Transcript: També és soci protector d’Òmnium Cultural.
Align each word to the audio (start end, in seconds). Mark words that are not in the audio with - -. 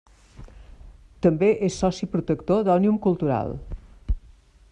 També 1.25 1.51
és 1.67 1.77
soci 1.83 2.09
protector 2.15 2.65
d’Òmnium 2.71 2.99
Cultural. 3.09 3.57